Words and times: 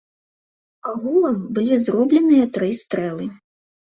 Агулам 0.93 1.37
былі 1.57 1.75
зробленыя 1.85 2.45
тры 2.57 2.71
стрэлы. 2.83 3.25